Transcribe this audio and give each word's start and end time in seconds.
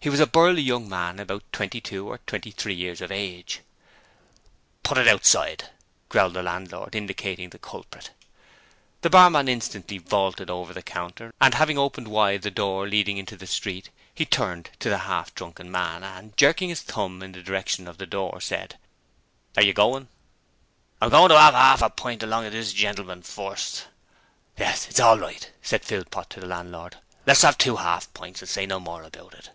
He 0.00 0.08
was 0.10 0.20
a 0.20 0.28
burly 0.28 0.62
young 0.62 0.88
man 0.88 1.18
about 1.18 1.42
twenty 1.50 1.80
two 1.80 2.06
or 2.08 2.18
twenty 2.18 2.52
three 2.52 2.72
years 2.72 3.00
of 3.00 3.10
age. 3.10 3.60
'Put 4.84 4.96
it 4.96 5.08
outside,' 5.08 5.70
growled 6.08 6.34
the 6.34 6.42
landlord, 6.42 6.94
indicating 6.94 7.50
the 7.50 7.58
culprit. 7.58 8.10
The 9.02 9.10
barman 9.10 9.48
instantly 9.48 9.98
vaulted 9.98 10.48
over 10.50 10.72
the 10.72 10.84
counter, 10.84 11.34
and, 11.40 11.54
having 11.54 11.78
opened 11.78 12.08
wide 12.08 12.42
the 12.42 12.50
door 12.50 12.86
leading 12.88 13.18
into 13.18 13.36
the 13.36 13.48
street, 13.48 13.90
he 14.14 14.24
turned 14.24 14.70
to 14.78 14.88
the 14.88 14.98
half 14.98 15.34
drunken 15.34 15.68
man 15.68 16.04
and, 16.04 16.34
jerking 16.36 16.68
his 16.68 16.80
thumb 16.82 17.20
in 17.20 17.32
the 17.32 17.42
direction 17.42 17.88
of 17.88 17.98
the 17.98 18.06
door, 18.06 18.40
said: 18.40 18.78
'Are 19.56 19.64
yer 19.64 19.72
goin'?' 19.72 20.06
'I'm 21.02 21.10
goin' 21.10 21.28
to 21.30 21.36
'ave 21.36 21.56
'arf 21.56 21.82
a 21.82 21.90
pint 21.90 22.22
along 22.22 22.46
of 22.46 22.52
this 22.52 22.72
genelman 22.72 23.22
first' 23.24 23.88
'Yes. 24.56 24.88
It's 24.88 25.00
all 25.00 25.18
right,' 25.18 25.50
said 25.60 25.84
Philpot 25.84 26.30
to 26.30 26.40
the 26.40 26.46
landlord. 26.46 26.96
'Let's 27.26 27.42
'ave 27.44 27.56
two 27.58 27.76
'arf 27.78 28.14
pints, 28.14 28.40
and 28.40 28.48
say 28.48 28.64
no 28.64 28.78
more 28.78 29.02
about 29.02 29.34
it.' 29.34 29.50